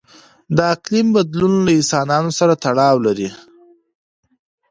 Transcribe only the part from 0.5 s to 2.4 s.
د اقلیم بدلون له انسانانو